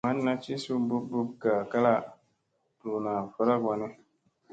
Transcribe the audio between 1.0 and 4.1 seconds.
bup gaa kala ,duuna varak wanni.